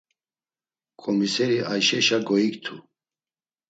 Ǩomiseri, 1.01 1.59
Ayşeşa 1.71 2.17
goiktu. 2.27 2.75